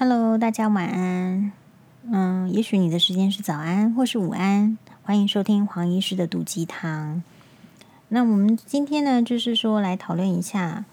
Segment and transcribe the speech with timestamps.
[0.00, 1.50] Hello，大家晚安。
[2.08, 4.78] 嗯，也许你的时间是早安或是午安。
[5.02, 7.20] 欢迎收听黄医师的毒鸡汤。
[8.06, 10.84] 那我们今天呢，就是说来讨论一下。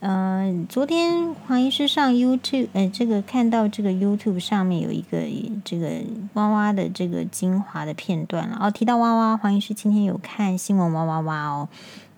[0.00, 5.22] 嗯、呃，昨天黄医师上 YouTube，呃，这个看到这个 YouTube 上面有一个
[5.64, 6.02] 这个
[6.34, 8.58] 哇哇的这个精华的片段了。
[8.60, 11.68] 哦，提到哇哇，黄医师今天有看新闻哇哇哇哦，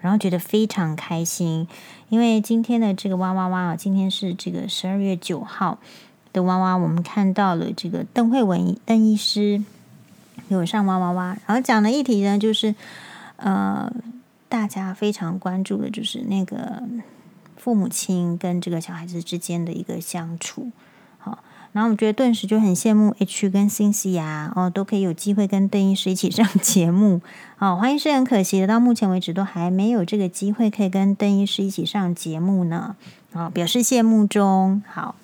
[0.00, 1.68] 然后觉得非常开心，
[2.08, 5.78] 因为今天的这个哇哇哇啊，今天是这个十二月九号。
[6.34, 9.62] 的娃娃，我们看到了这个邓惠文邓医师
[10.48, 12.74] 有上娃娃娃，然后讲的议题呢，就是
[13.36, 13.90] 呃，
[14.48, 16.82] 大家非常关注的，就是那个
[17.56, 20.72] 父母亲跟这个小孩子之间的一个相处。
[21.18, 21.38] 好，
[21.72, 27.22] 然后我们觉得顿时就很羡慕 H 跟 Cindy 啊，哦，都可以有机会跟邓医师一起 上节目。
[27.56, 32.96] 好，欢迎是很可惜的，到目前为止都还没有这个机会可以跟邓医师一起上节目呢。
[33.32, 34.82] 好，表示羡慕中。
[34.88, 35.14] 好。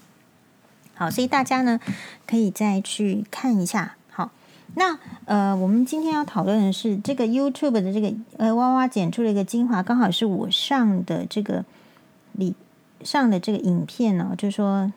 [1.00, 1.80] 好，所以大家呢
[2.26, 3.96] 可以再去看一下。
[4.10, 4.30] 好，
[4.74, 11.64] 那呃，我们今天要讨论的是这个 YouTube 的这个呃哇哇剪出了一个精华，刚好是我上的这个
[12.32, 12.54] 里
[13.02, 14.92] 上的这个影片呢，就是说，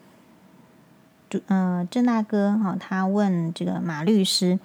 [1.47, 4.59] 呃，郑大哥哈，他问这个马律师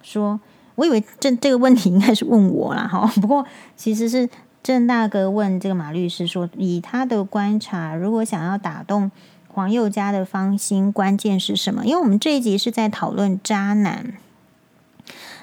[0.00, 0.38] 说，
[0.76, 2.86] 我以为这这个问题应该是问我啦。
[2.86, 3.44] 哈，不过
[3.76, 4.30] 其实是
[4.62, 9.10] 郑大哥问这个马律师说，以他的观察，如果想要打动。
[9.54, 11.86] 黄宥嘉的芳心关键是什么？
[11.86, 14.14] 因为我们这一集是在讨论渣男，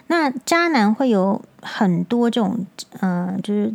[0.07, 2.65] 那渣男会有很多这种，
[2.99, 3.73] 嗯、呃，就是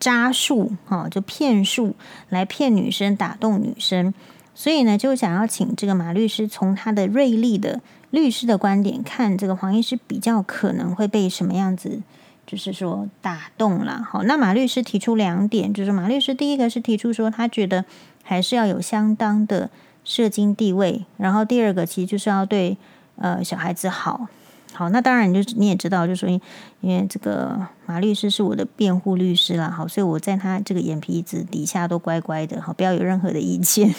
[0.00, 1.94] 渣术哈，就骗术
[2.30, 4.14] 来骗女生、打动女生，
[4.54, 12.00] 所以呢，就想要请这个马律师从他的锐利的律师的观点看，这个黄医师比较可能会被什么样子，
[12.46, 14.02] 就是说打动了。
[14.02, 17.84] 好，那马律师提出两点，就是马律师第一个是提出说，他觉得。
[18.28, 19.70] 还是要有相当的
[20.04, 22.76] 社经地位，然后第二个其实就是要对
[23.16, 24.28] 呃小孩子好，
[24.74, 26.40] 好，那当然你就你也知道，就说因
[26.82, 33.94] 为这个马律师是我的辩护律师啦，好，所以我在他这个眼皮子底下都乖乖的，好，不要有任何的意见。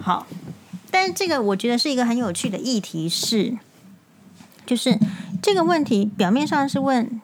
[0.00, 0.26] 好，
[0.90, 3.56] 但是这个我觉得是一个很有趣的议题是，
[4.66, 4.98] 就是
[5.40, 7.20] 这个问题表面上是问。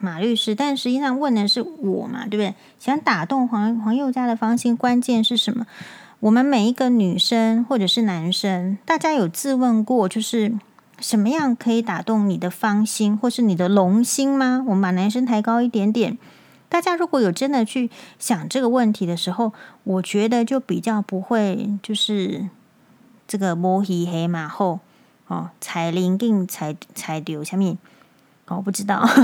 [0.00, 2.54] 马律师，但实际上问的是我嘛，对不对？
[2.78, 5.66] 想打动黄黄宥嘉的芳心，关键是什么？
[6.20, 10.52] 我们每一个女生或者是男生，大家有自问过，就是
[10.98, 14.64] 什么样可以打动你的芳心，或是你的龙心吗？
[14.66, 16.16] 我们把男生抬高一点点。
[16.68, 19.52] 大家如果有真的去想这个问题的时候，
[19.84, 22.48] 我觉得就比较不会，就是
[23.28, 24.80] 这个摸黑黑马后
[25.28, 27.78] 哦，踩灵定踩踩丢下面，
[28.48, 29.06] 我不知道。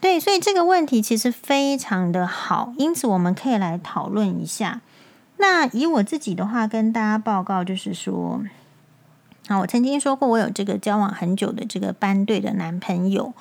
[0.00, 4.80] 对，所以这个问题其实非常的好，因此我们可以来讨论一下。
[5.38, 8.40] 那以我自己的话，跟大家报告就是说，
[9.48, 13.32] 啊，我曾经说过，我有这个交往很久的这个班队的男朋友。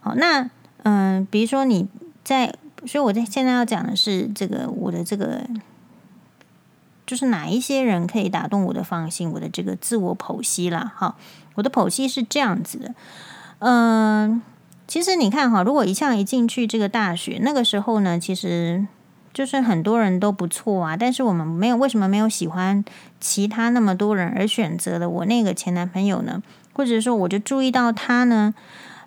[0.00, 0.50] 好，那
[0.84, 1.88] 嗯、比如说你
[2.22, 2.54] 在，
[2.86, 5.44] 所以我在现在要讲的是这个我的这个，
[7.04, 10.92] 就是哪一些人可以打动我的芳心，我的这个自我剖析啦。
[10.94, 11.16] 好，
[11.56, 12.94] 我的剖析是这样子的，
[13.58, 14.40] 嗯、
[14.86, 18.86] 其实你看哈，如果一向一进去这个大学那个时候呢，其实
[19.34, 22.84] 就是很多人都不错啊，但是我们没有为什么没有喜欢
[23.20, 26.40] 其他那么多人而选择了我那个前男朋友呢？
[26.72, 28.54] 或者说我就注意到他呢，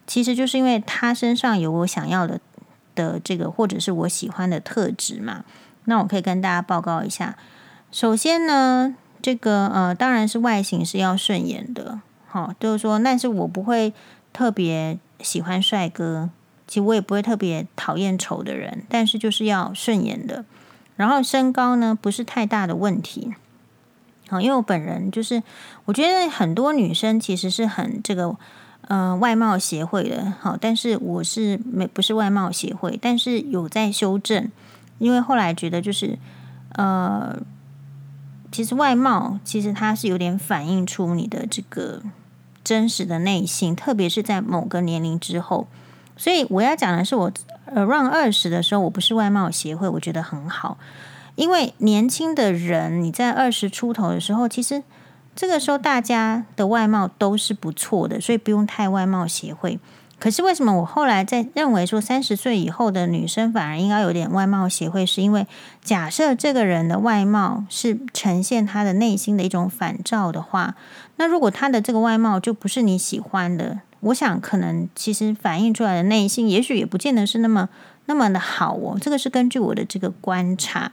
[0.05, 2.41] 其实就是因为他身上有我想要的
[2.93, 5.45] 的这个或者是我喜欢的特质嘛。
[5.85, 7.37] 那我可以跟大家报告一下，
[7.91, 13.93] 首先呢，这个呃当然是外形是要顺眼的，好，就是说，但是我不会
[14.33, 14.99] 特别。
[15.21, 16.29] 喜欢帅哥，
[16.67, 20.45] 其实我也不会特别讨厌丑的人，但是就是要顺眼的。
[20.95, 23.33] 然后身高呢，不是太大的问题。
[24.27, 25.41] 好，因为我本人就是，
[25.85, 28.35] 我觉得很多女生其实是很这个，
[28.87, 30.33] 呃，外貌协会的。
[30.39, 34.51] 好，但是我是没不是外貌协会，但是有在修正，
[34.99, 36.19] 因为后来觉得就是，
[36.73, 37.39] 呃，
[38.51, 42.03] 其实外貌其实它是有点反映出你的这个。
[42.69, 45.65] 真实的内心，特别是在某个年龄之后，
[46.15, 47.31] 所以我要讲的是，我
[47.73, 50.77] around 二十的时候，我不是外貌协会，我觉得很好，
[51.33, 54.83] 因为年轻的人你在二十出头的时候，其实
[55.35, 59.79] 这个时候大家的外貌都是不错的，所以不用太外貌协会。
[60.19, 65.05] 可是为什么我后来在认为说三十岁以后的女生反而应该有点外貌协会？
[65.05, 65.47] 是因为
[65.81, 70.75] 假设这个人的外貌是呈现他的内心的一种反照的话，
[71.15, 77.69] 那如果他的这个外貌就不是你喜欢的，我想可能其实反映出来的内心也许也不见得是那么
[78.05, 78.97] 那么的好哦。
[78.99, 80.91] 这个是根据我的这个观察，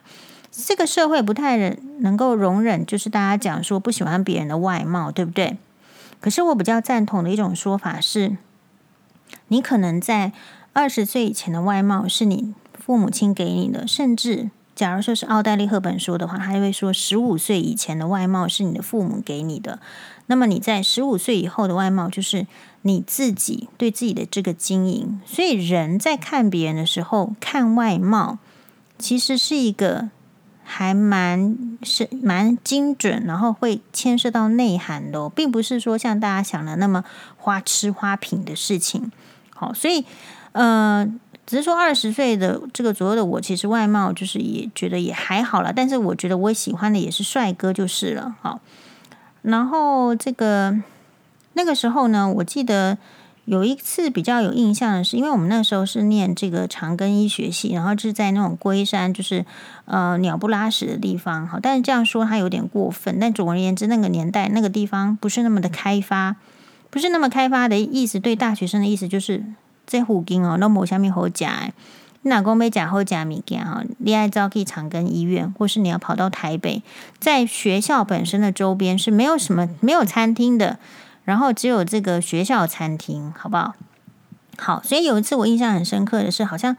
[0.53, 5.57] 这个社会不太能能够容忍，就是大家讲说不喜欢别人的外貌，对不对？
[6.21, 8.37] 可是我比较赞同的一种说法是，
[9.49, 10.33] 你可能在
[10.73, 19.79] 二十岁以前的外貌是你父母亲给你的，甚至假如说是奥黛丽·赫本说的话，他会说十五岁以前的外貌是你的父母给你的，
[20.27, 22.47] 那么你在十五岁以后的外貌就是
[22.83, 25.21] 你自己对自己的这个经营。
[25.25, 28.39] 所以人在看别人的时候，看外貌
[28.99, 30.11] 其实是一个。
[30.67, 37.05] 还蛮是蛮精准，然后会牵涉到内涵的，并不是说像大家想的那么
[37.37, 39.11] 花痴花瓶的事情。
[39.55, 40.05] 好，所以
[40.53, 41.07] 呃，
[41.47, 48.35] 只是说二十岁的这个左右的我，其实外貌就是也觉得也还好了，但是我觉得我喜欢的也是帅哥就是了。
[48.43, 48.61] 好，
[49.43, 50.77] 然后这个
[51.53, 52.99] 那个时候呢，我记得。
[53.47, 59.47] 有一次比较有印象的是，因为我们那时候是念这个长庚医学系，然后是在那种龟山，就是
[59.85, 61.47] 呃鸟不拉屎的地方。
[61.47, 63.19] 哈，但是这样说它有点过分。
[63.21, 66.35] 但总而言之，那个年代那个地方不是那么的开发，
[66.91, 68.19] 不是那么开发的意思。
[68.19, 69.45] 对大学生的意思就是
[69.87, 71.71] 这附近哦，那某下面好假，
[72.23, 73.85] 你哪公没假好假物件哈？
[73.99, 76.83] 你爱招可以长庚医院，或是你要跑到台北，
[77.21, 80.81] 在学校本身的周边是没有什么没有餐厅的。
[81.27, 83.75] 然后只有这个学校餐厅，好不好？
[84.59, 86.75] 好，所以有一次我印象很深刻的是，好像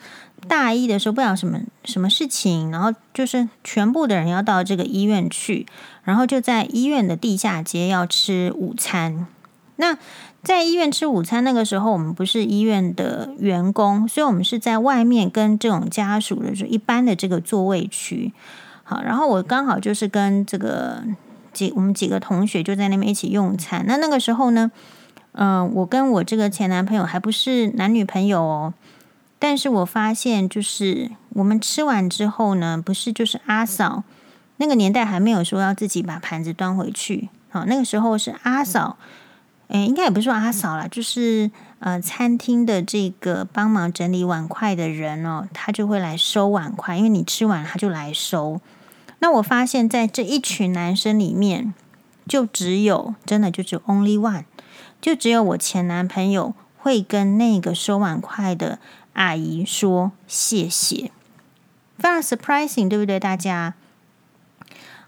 [0.48, 5.68] 大一的时候不知道什么什么事情，然后就是全部的人要到这个医院去，
[6.04, 9.28] 然后就在医院的地下街要吃午餐。
[9.76, 9.96] 那
[10.42, 18.34] 在医院吃午餐那个时候，我们不是医院的员工，所以我们是在外面跟这种家属的，就一般的这个座位区。
[18.84, 21.04] 好，然后我刚好就是跟这个。
[21.58, 23.84] 几我们几个同学就在那边一起用餐。
[23.88, 24.72] 那那个时候呢，
[25.32, 28.74] 嗯、我跟我这个前男朋友还不是男女朋友哦。
[29.40, 34.04] 但是我发现，就是我们吃完之后呢，不是就是阿嫂
[34.58, 37.30] 那个年代还没有说要自己把盘子端回去。
[37.50, 38.98] 好，那个时候是阿嫂，
[39.68, 48.60] 诶，应该也不是说阿嫂啦，就是呃，餐厅的这个帮忙整理碗筷的人哦，他就会来收碗筷，因为你吃完他就来收。
[49.20, 51.74] 那我发现，在这一群男生里面，
[52.28, 54.44] 就只有真的就只有 only one，
[55.02, 58.78] 就只有我前男朋友会跟那个收碗筷的
[59.14, 61.12] 阿姨说谢谢，
[61.98, 63.20] 非常 surprising，对不对？
[63.20, 63.74] 大家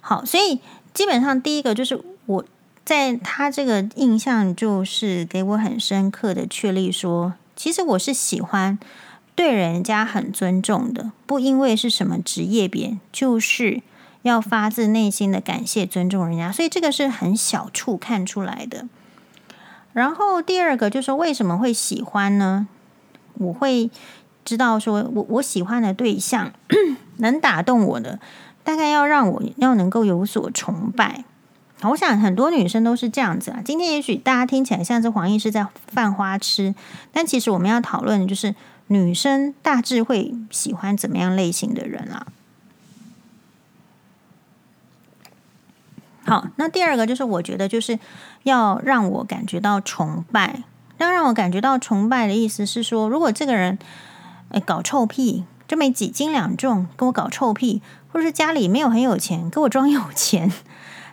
[0.01, 0.59] 好，所以
[0.91, 2.45] 基本上第一个就是我
[2.83, 8.79] 在他这个印象，就是给我很深刻的确立说，其实我是喜欢
[9.35, 13.83] 对人家很尊重的，不因为是什么职业别，就是。
[14.21, 18.87] 要发自内心的感谢、尊重人家，所以这个是很小处看出来的。
[19.93, 22.67] 然后第二个就是，为什么会喜欢呢？
[23.35, 23.89] 我会
[24.45, 26.51] 知道说，我我喜欢的对象
[27.17, 28.19] 能打动我的，
[28.63, 31.23] 大概要让我要能够有所崇拜。
[31.81, 33.61] 我想很多女生都是这样子啊。
[33.63, 36.75] 今天也许大家听起来像是黄奕是在犯花痴，
[37.13, 38.53] 但其实我们要讨论就是
[38.87, 42.27] 女生大致会喜欢怎么样类型的人啊。
[46.29, 47.99] 好，那第二个就是我觉得就是
[48.43, 50.63] 要让我感觉到崇拜。
[50.97, 53.79] 要让我感觉到崇拜的意思是说，如果这个人
[54.51, 57.81] 诶搞臭屁，这么几斤两重跟我搞臭屁，
[58.11, 60.51] 或者是家里没有很有钱，给我装有钱，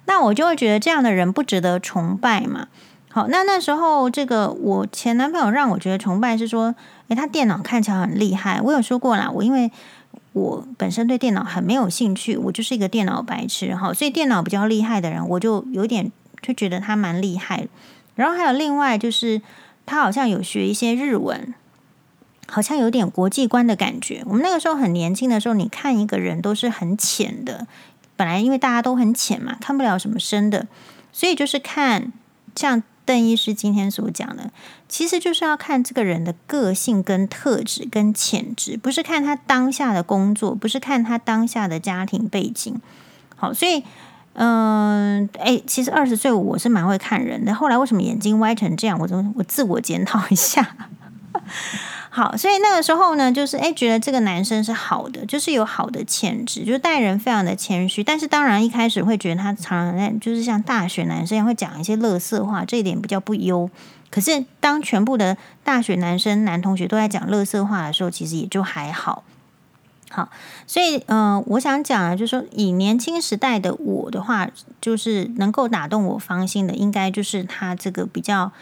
[0.06, 2.66] 那我就会觉得这样的人不值得崇拜嘛。
[3.08, 6.74] 好，那那时候这个我前男朋友让我觉得崇拜是说，
[7.06, 8.60] 诶，他电脑看起来很厉害。
[8.60, 9.70] 我有说过啦，我因为。
[10.36, 16.12] 我本身对电脑很没有兴趣，我就是一个电脑白痴哈，所以电脑比较厉害的人，我就有点
[16.42, 17.66] 就觉得他蛮厉害。
[18.16, 19.40] 然后还有另外就是，
[19.86, 21.54] 他好像有学一些日文，
[22.48, 24.22] 好像有点国际观的感觉。
[24.26, 27.66] 我们那个时候很年轻的时候，你看一个人都是很浅的，
[28.14, 30.66] 本来因为大家都很浅嘛，看不了什么深的，
[31.12, 32.12] 所以就是看
[32.54, 32.82] 像。
[33.06, 34.50] 邓医师今天所讲的，
[34.88, 42.80] 其实就是要看这个人的个性跟特质跟潜质，不是看他当下的工作，不是看他当下的家庭背景。
[43.34, 43.82] 好，所以，
[44.34, 47.54] 嗯、呃，哎，其实二十岁我是蛮会看人的。
[47.54, 48.98] 后来为什么眼睛歪成这样？
[48.98, 50.76] 我我自我检讨一下。
[52.08, 58.02] 好，所以那个时候呢，就是诶，觉得这个男生是好的，就是有好的潜质，就是待人非常的谦虚。
[58.02, 63.68] 但是当然一开始会觉得他常常在，就是像大学男生一样会讲一些乐色话，这一点比较不优。
[64.16, 69.24] 可是当全部的大学男生男同学都在讲乐色话的时候，其实也就还好。
[70.08, 70.30] 好，
[70.66, 74.48] 所以嗯、呃，我想讲啊，就是说以年轻时代的我的话，
[74.80, 78.52] 就是能够打动我芳心的，应该就是他这个比较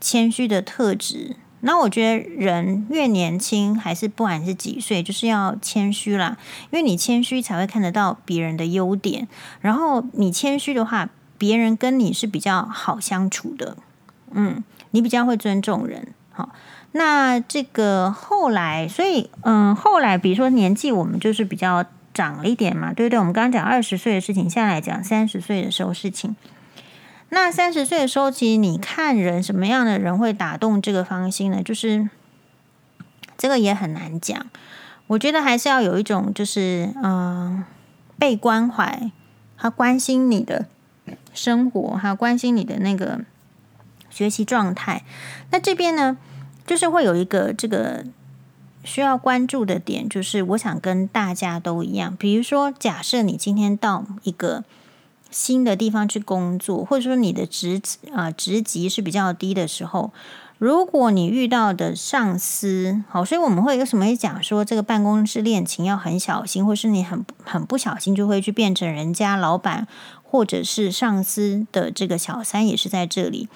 [0.00, 1.36] 谦虚的特质。
[1.60, 6.36] 那我觉得人越年轻，还是不管是几岁，就是要谦虚啦，
[6.72, 9.28] 因为你谦虚才会看得到别人的优点，
[9.60, 13.76] 然后你谦虚的话，别人跟你是比较好相处的，
[14.34, 16.08] 嗯，你比较会尊重人。
[16.32, 16.50] 好，
[16.92, 23.18] 那这个后来，所以嗯，后来比如说年纪，我们就是比较长了一点嘛，对不对？
[23.18, 26.34] 我们刚刚讲二十岁的事情，现在来讲三十岁的时候事情。
[27.30, 31.62] 那三十岁的时候，其实你看人什么样的人会打动这个芳心呢？
[31.62, 32.08] 就是
[33.36, 34.46] 这个也很难讲。
[35.08, 37.64] 我觉得还是要有一种，就是嗯、
[38.18, 39.10] 被关怀，
[39.56, 40.66] 他关心你的
[41.32, 43.20] 生活，还有关心你的那个
[44.14, 45.04] 学习状态。
[45.50, 46.16] 那这边呢，
[46.66, 48.06] 就是会有一个这个
[48.82, 52.16] 需要关注的点，就是我想跟大家都一样。
[52.16, 54.64] 比如说，假设你今天到一个。
[55.30, 57.82] 新的地方去工作，或者说你的职
[58.14, 60.12] 啊职级是比较低的时候，
[60.58, 69.88] 如果你遇到的上司，好，所以我们会有什么讲说这个办公室恋情要很小心，或是你很很不小心就会去变成人家老板
[70.22, 73.48] 或者是上司的这个小三，也是在这里。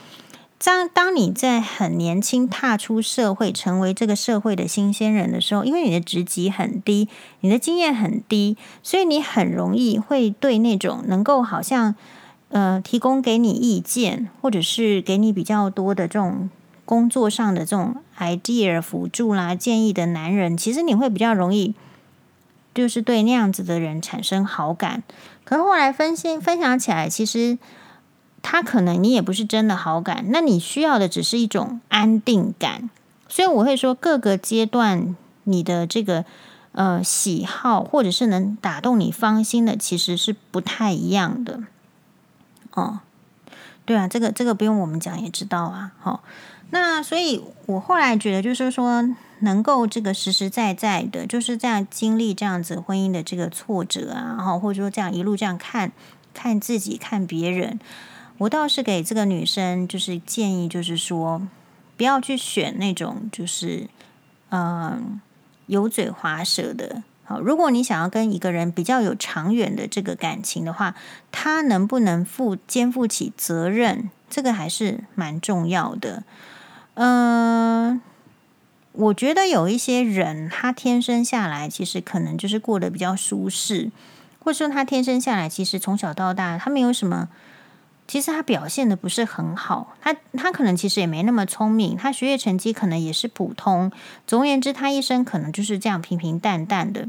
[0.61, 7.09] 当当你在很年轻踏出社会，成为这个社会的新鲜人的时候，因为你的职级很低，
[7.41, 11.95] 你的经验很低，所以你很容易会对那种能够好像
[12.51, 16.51] 呃提供给你意见，或者是给你比较多的这种
[16.85, 21.75] 工作上的这种 idea 辅助啦、建议的男人，其实你会比较容易
[22.75, 25.05] 就是对那样子的人产生好感。
[25.45, 27.57] 可是后来分析分享起来，其实。
[28.51, 32.89] 他可能你也不是真的好感，那你需要的只是一种安定感。
[33.29, 35.15] 所以我会说，各个阶段
[35.45, 36.25] 你的这个
[36.73, 41.61] 呃喜好，或者是能打动你芳心的，其实是不太一样的。
[42.73, 43.01] 哦，
[43.85, 45.93] 对啊，这个这个不用我们讲也知道啊。
[46.01, 46.23] 好、
[46.71, 55.93] 那所以我后来觉得，就是说能够这个实实在在的，就是这样经历这样子婚姻的这个挫折啊，然后或者说这样一路这样看
[56.33, 57.79] 看自己，看别人。
[58.39, 61.43] 我倒是给这个女生就是建议，就是说
[61.97, 63.89] 不要去选那种就是
[64.51, 65.21] 嗯
[65.67, 67.03] 油嘴滑舌的。
[67.25, 70.95] 好，如果你想要跟一个人比较有长远的这个感情的话，
[71.33, 76.23] 他能不能负肩负起责任，这个还是蛮重要的。
[76.95, 78.01] 嗯，
[78.93, 83.91] 我觉得有一些人他天生下来其实可能就是过得比较舒适，
[84.39, 87.29] 或者说他天生下来其实从小到大他没有什么。
[88.09, 93.93] 其实他表现的不是很好，他他可能其实也没那么聪明，他学业成绩可能也是普通。
[94.27, 97.07] 总而言之，他一生可能就是这样平平淡淡的。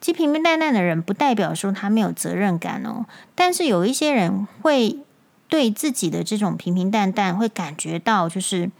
[0.00, 3.04] 其实平平淡淡的人，不代表说他没有责任感哦。
[3.34, 5.00] 但是有一些人会
[5.48, 8.70] 对自己的这种平平淡淡，会感觉到就是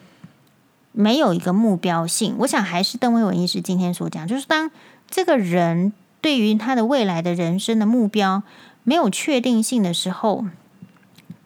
[0.93, 2.37] 没有一个目标性。
[2.39, 4.71] 我想还是邓惠文医师今天所讲，就是当
[5.11, 8.45] 这个人对于他的未来的人生的目标
[8.85, 10.45] 没有确定性的时候。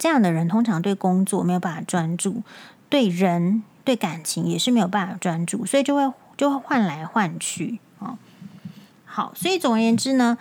[0.03, 2.43] 这样的人通常对工作没有办法专注，
[2.89, 8.17] 对人对感情也是没有办法专注，所以就会就会换来换去啊。
[9.05, 10.37] 好，所以总而言之呢，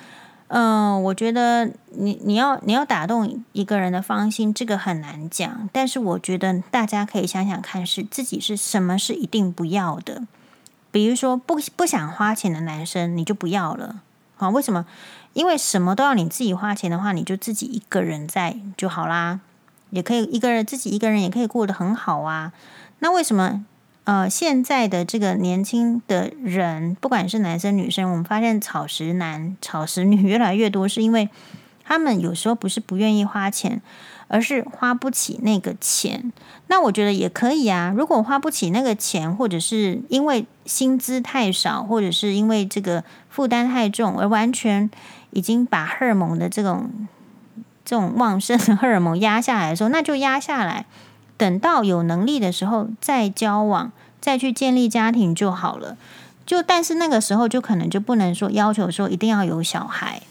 [0.48, 5.68] 嗯、我觉得你你要你要打动一个人的芳心，这个很难讲。
[5.72, 10.24] 但是我觉得大家可以想想看，是自己是什么是一定不要的。
[10.90, 14.00] 比如说不不想花钱的男生，你就不要了。
[14.34, 14.86] 好，为什么？
[15.34, 19.38] 因为什么都要你自己花钱的话，你就自己一个人在就好啦。
[19.92, 22.52] 也可以一个人自己一个人也可以过得很好啊。
[23.00, 23.64] 那为什么
[24.04, 31.28] 呃现在的这个年轻的人，不管是男生女生，我们发现草食男、草食女越来越多，是因为
[31.84, 33.82] 他们有时候不是不愿意花钱，
[34.28, 36.32] 而是花不起那个钱。
[36.68, 37.92] 那我觉得也可以啊。
[37.94, 44.90] 如果花不起那个钱，或者是因为薪资太少，或者是因为这个负担太重，而完全
[45.32, 46.88] 已经把荷尔蒙的这种。
[47.92, 50.86] 这种旺盛的荷尔蒙压下来的时候，那就压下来，
[51.36, 55.98] 等到有能力的时候再交往，再去建立家庭就好了。
[56.46, 60.22] 就但是那个时候就可能就不能说要求说一定要有小孩。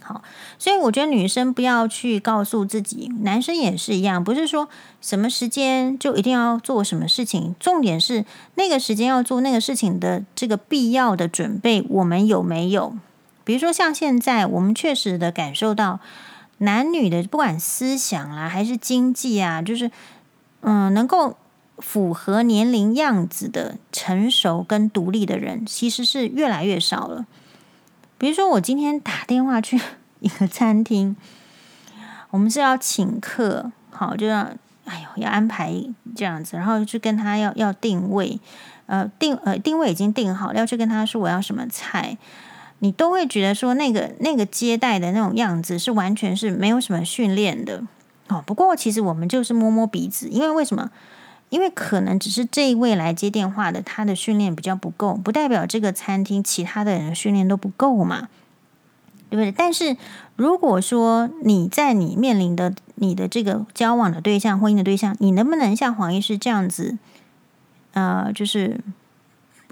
[0.00, 0.22] 好，
[0.56, 4.68] 所以我觉得女生不要去告诉自己，男生也是一样，不是说
[5.00, 12.94] 什么时间就一定要做什么事情，重点是那个时间要做那个事情的这个必要的准备，我们有没有？
[13.42, 15.98] 比如说像现在，我们确实的感受到。
[16.58, 19.90] 男女的不管思想啦，还是经济啊，就是
[20.60, 21.36] 嗯，能够
[21.78, 27.26] 符合年龄样子的成熟跟独立的人，其实是越来越少了。
[28.18, 29.80] 比如说，我今天打电话去
[30.18, 31.14] 一个餐厅，
[32.30, 34.50] 我们是要请客，好，就要
[34.84, 35.72] 哎呦，要安排
[36.16, 38.40] 这样子，然后去跟他要要定位，
[38.86, 42.18] 呃，定呃定位已经定好了，要去跟他说我要什么菜，
[42.80, 47.82] 你都会觉得说那个那个接待的那种样子是完全是没有什么训练的
[48.28, 48.42] 哦。
[48.46, 50.90] 不过其实我们就是摸摸鼻子，因为为什么？
[51.50, 58.28] 因为可能只是这一位来接电话的，他的训练比较不够，不代表这个餐厅其他的人训练都不够嘛，
[59.30, 59.50] 对不对？
[59.50, 59.96] 但是
[60.36, 66.98] 如果说你在你面临的你的这个交往的对象、婚姻的对象，你能不能像黄医师这样子，
[67.94, 68.78] 呃，就是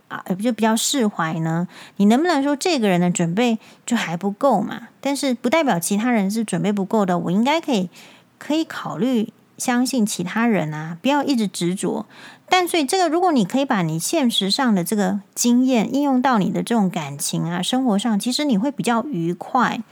[0.08, 1.66] 啊，就比较释怀呢？
[1.96, 4.88] 你能不能说这个人的准备就还不够嘛？
[5.00, 7.90] 但是不代表其他人是准备不够的，我应该可以
[8.38, 9.32] 可以考虑。
[9.58, 12.04] 相信其他人啊，不要一直执着。
[12.46, 19.82] 但所以这个，如果你可以把你现实上的这个经验应用到你的这种感情啊、生活上，其实你会比较愉快。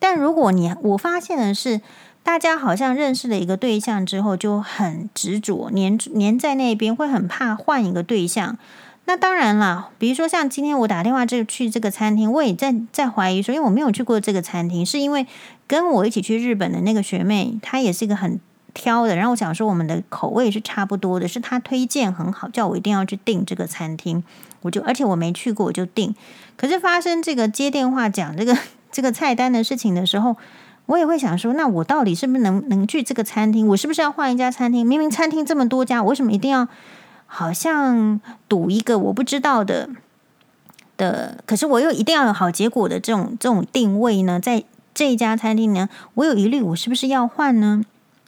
[0.00, 1.80] 但如果你我发现的是，
[2.24, 8.58] 大家好像认识了一个对象之后就很执着，黏黏在那边，会很怕换一个对象。
[9.04, 15.26] 那当然了，比如说像今天我打电话这去这个餐厅，我也在在怀疑说，因为我没有去过这个餐厅，是因为
[15.66, 18.40] 跟我一起去日本的那个学妹，她也是一个很。
[18.74, 24.24] 挑的，然后我想说我们的口味是差不多的，是她推荐很好，叫我一定要去订这个餐厅，
[24.62, 26.14] 我就而且我没去过，我就订。
[26.56, 28.56] 可是发生这个接电话讲这个
[28.90, 30.38] 这个菜单的事情的时候，
[30.86, 33.68] 我也会想说，那我到底是不是能能去这个餐厅？
[33.68, 34.86] 我是不是要换一家餐厅？
[34.86, 36.66] 明明餐厅这么多家，我为什么一定要
[37.34, 39.88] 好像赌一个我不知道的
[40.98, 41.42] 的？
[41.46, 44.38] 可是我又一定要有好结果的这种这种定位呢？
[44.38, 44.62] 在
[44.92, 47.82] 这一家餐厅呢，我有疑虑，我是不是要换呢？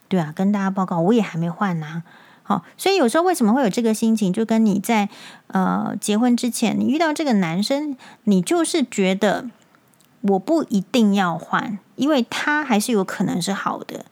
[0.08, 2.02] 对啊，跟大家报告，我也还没换呢。
[2.44, 4.32] 好，所以有时候为什么会有这个心情？
[4.32, 5.10] 就跟你在
[5.48, 7.94] 呃结婚之前，你遇到这个男生，
[8.24, 9.44] 你就是觉得
[10.22, 14.06] 我不一定要换，因为他还是有可能是好的。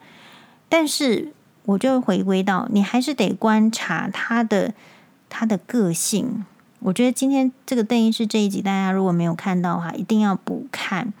[0.69, 1.33] 但是
[1.65, 4.73] 我就回归到，你还是得观察他的
[5.29, 6.45] 他的个性。
[6.79, 11.13] 我觉得今天这个邓医师这一集，大家如果没有看到的话，一定要补看。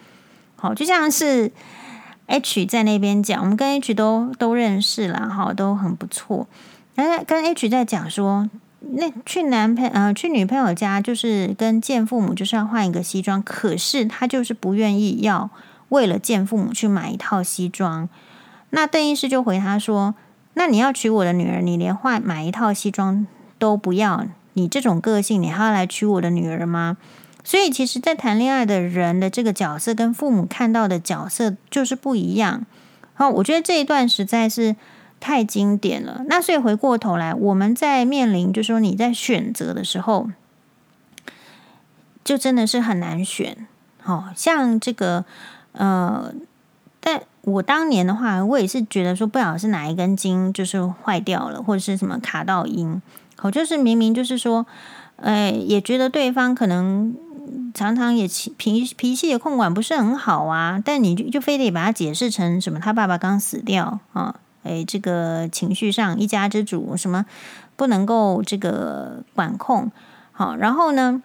[0.55, 1.51] 好，就像是。
[2.25, 6.47] H 在那边讲，我们跟 H 都都认识了哈，都很不错。
[6.95, 15.49] 然后跟 H 在讲说，那去男朋呃去女朋友家，就是跟见父母就是要换一个西装，可是他就是不愿意要
[15.89, 18.07] 为了见父母去买一套西装。
[18.69, 20.15] 那邓医师就回他说
[20.55, 23.25] ：“那你要娶我的女儿，你连换买一套西装
[23.57, 26.97] 都不要，你这种个性，你还要来娶我的女儿吗？”
[27.45, 32.65] 所以，其实，在谈恋爱的人的这个角色跟父母看到的角色就是不一样。
[33.15, 34.77] 好，我觉得这一段实在是
[35.19, 36.23] 太经典了。
[36.29, 40.29] 那所以回过头来，我们在面临，就说你在选择的时候，
[42.23, 43.67] 就真的是很难选。
[44.01, 45.25] 好像这个，
[45.73, 46.33] 呃，
[47.43, 53.01] 我当年的话，我也是觉得说，不晓得是哪一根筋就是坏掉了，或者是什么卡到音。
[53.37, 54.65] 好，就是明明就是说，
[55.17, 57.15] 哎，也觉得对方可能。
[57.73, 58.25] 常常也
[58.57, 62.79] 脾脾气也控管不是很好啊，但你就就非得把他解释成什么？
[62.79, 67.25] 他爸爸刚死掉啊，诶，这个情绪上一家之主什么
[67.75, 69.91] 不能够这个管控
[70.31, 71.21] 好，然后呢，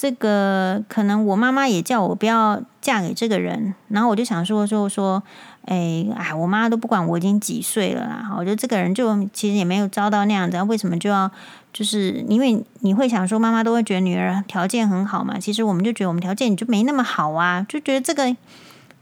[0.00, 5.22] 这个可能我妈妈也叫我不要嫁给这个人，然后我就想说说说，
[5.66, 11.30] 诶，哎，我妈都不管我已经几岁了啦，我觉得这个人就其实也没有遭到那样子，为什么就要？
[11.70, 15.38] 就是因为你会想说，妈妈都会觉得女儿条件很好嘛。
[15.38, 18.34] 其实我们就觉得我们条件就没那么好啊，就觉得这个。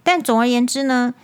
[0.02, 1.14] 但总而言之呢，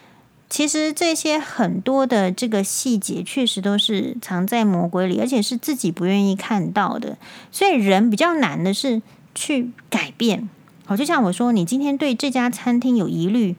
[0.49, 7.19] 其实这些很多的这个细节，确实都是藏在魔鬼里，而且是自己不愿意看到的。
[7.51, 9.03] 所以人比较难的是
[9.35, 10.49] 去改变。
[10.87, 13.57] 好，就像我说，你今天对这家餐厅有疑虑，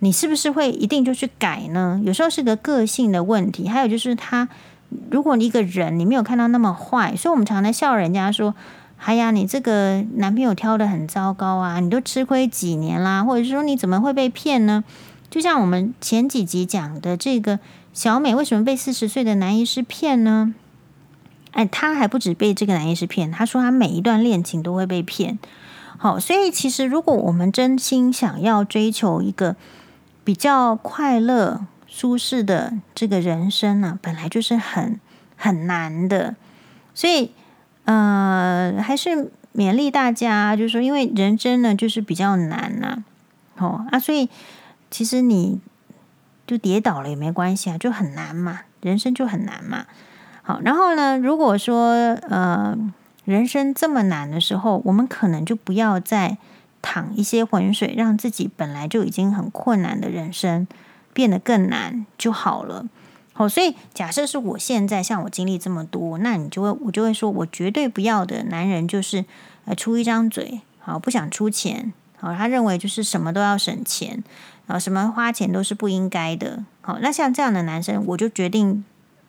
[0.00, 2.00] 你是不是会一定就去改呢？
[2.04, 4.48] 有时候是个个性的问题，还有就是他。
[5.10, 8.54] 如果你一个人你没有看到那么坏，所以我们常常笑人家说
[9.02, 14.84] ：“哎呀，你这个男朋友挑得很糟糕啊，你都吃亏几年啦，或者是说你怎么会被骗呢？”
[15.28, 17.58] 就像我们前几集讲的这个
[17.92, 20.54] 小美为什么被四十岁的男医师骗呢？
[21.56, 25.38] 哎，他还不止被这个男医师骗，他说他每一段恋情都会被骗。
[25.98, 29.56] 好，所以其实如果我们真心想要追求一个
[30.22, 31.66] 比较快乐。
[31.88, 35.00] 舒适的这个人生呢、本来就是很
[35.34, 36.34] 很难的，
[36.92, 37.30] 所以
[37.84, 43.02] 呃，还是勉励大家，就是说，因为人生呢，就是比较难呐、
[43.54, 44.28] 啊，哦啊，所以
[44.90, 45.58] 其实你
[46.46, 49.86] 就跌倒了也没关系啊，就很难嘛，人生就很难嘛。
[50.46, 51.90] 好，然后呢，如果说
[52.30, 52.78] 呃，
[53.24, 56.38] 人生这么难的时候，我们可能就不要再
[56.80, 60.66] 淌一些浑水，让自己本来就已经很困难的人生。
[61.12, 62.84] 变得更难就好了。
[63.32, 69.24] 好，所以假设是我现在像我经历这么多，那你就会我就会说，我绝对不要的男人就是
[69.64, 74.22] 呃出一张嘴，好不想出钱，好他认为就是什么都要省钱，
[74.66, 78.84] 然后什么花钱都是不应该的，好那像这样的男生，我就决定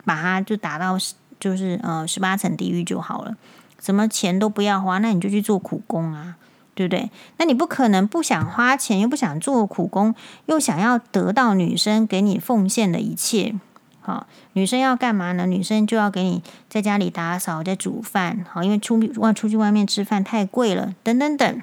[0.08, 0.96] 把它就打到
[1.38, 3.36] 就是呃十八层地狱就好了，
[3.78, 6.36] 什么钱都不要花，那你就去做苦工啊。
[6.78, 7.10] 对不对？
[7.38, 10.14] 那你不可能不想花钱，又不想做苦工，
[10.46, 13.52] 又想要得到女生给你奉献的一切。
[14.00, 15.44] 好，女生要干嘛呢？
[15.44, 18.46] 女生就要给你在家里打扫、在煮饭。
[18.48, 21.62] 好，因为出外出去外面吃饭太贵了，等等等。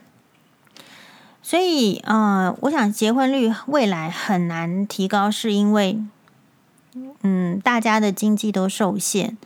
[1.41, 5.97] 所以，呃，我想结婚率未来很难提高，是因为，
[7.21, 9.37] 嗯，大家的经济都受限。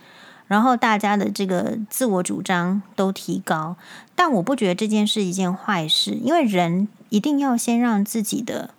[0.46, 3.76] 然后大家的这个自我主张都提高，
[4.16, 8.74] 但我不觉得这件事一件坏事，因为人一定要先让自己的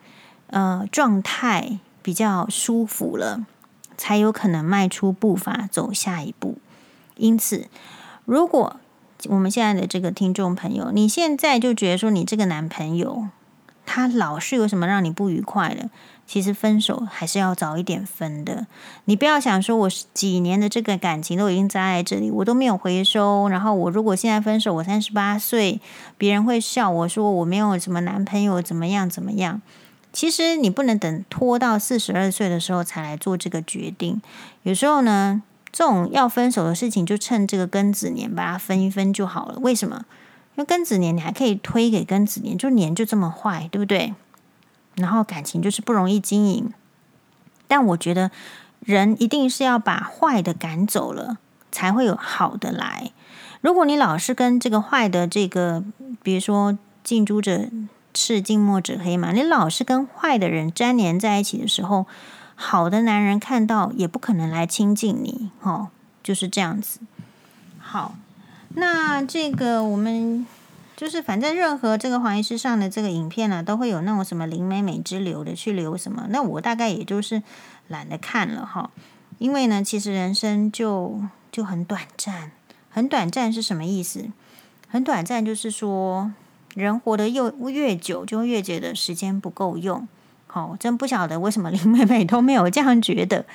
[0.47, 3.45] 呃状态比较舒服了，
[3.95, 6.57] 才有可能迈出步伐走下一步。
[7.15, 7.69] 因此，
[8.25, 8.75] 如果
[9.29, 13.29] 我们现在的这个听众朋友，你现在就觉得说你这个男朋友
[13.85, 15.89] 他老是有什么让你不愉快的。
[16.31, 18.65] 其实分手还是要早一点分的。
[19.03, 23.49] 你不要想说，我几年的这个感情都已经栽在这里，我都没有回收。
[23.49, 25.81] 然后我如果现在分手，我三十八岁，
[26.17, 29.61] 别人会笑我说我没有什么男朋友，怎么样怎么样。
[30.13, 34.21] 其实你不能等拖到四十二岁的时候才来做这个决定。
[34.63, 39.59] 有时候呢，这种要分手的事情，就趁这个庚子年把它分一分就好了。
[39.59, 40.05] 为什么？
[40.55, 44.13] 因为庚子年你还可以推给庚子年，就年就这么坏，对不对？
[44.95, 46.71] 然后感情就是不容易经营，
[47.67, 48.29] 但我觉得
[48.81, 51.37] 人一定是要把坏的赶走了，
[51.71, 53.11] 才会有好的来。
[53.61, 55.83] 如果你老是跟这个坏的这个，
[56.21, 57.69] 比如说近朱者
[58.13, 62.05] 赤，近墨者黑嘛，你老是跟坏的人粘连在一起的时候，
[62.55, 65.87] 好的男人看到也不可能来亲近你，哦，
[66.21, 66.99] 就是这样子。
[67.79, 68.15] 好，
[68.75, 70.45] 那这个我们。
[71.01, 77.41] 就是反正任何这个黄医师上的这个影片呢、都会有那种什么林美美之流的去留什么，那我大概也就是
[77.87, 78.91] 懒得看了哈，
[79.39, 81.19] 因为呢，其实人生就
[81.51, 82.51] 就很短暂，
[82.91, 84.27] 很短暂是什么意思？
[84.89, 86.31] 很短暂就是说，
[86.75, 90.07] 人活得又越久，就越觉得时间不够用。
[90.45, 93.47] 好，真不晓得为什么林美美都没有这样觉得。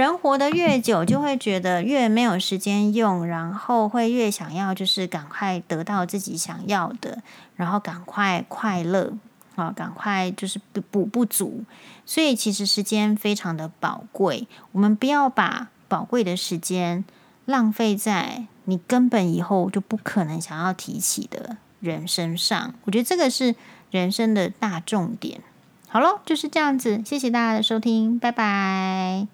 [0.00, 7.22] 人活得越久，就会觉得越没有时间用，然后会越想要就是赶快得到自己想要的，
[7.54, 9.12] 然后赶快快乐
[9.54, 11.62] 啊，赶快就是补不足。
[12.04, 17.04] 所以其实时间非常的宝贵，我们不要把宝贵的时间
[17.44, 22.74] 浪费在你根本以后就不可能想要提起的人身上。
[22.84, 23.54] 我觉得这个是
[23.92, 25.40] 人生的大重点。
[25.88, 29.28] 好喽，就是这样子，谢谢大家的收听，拜拜。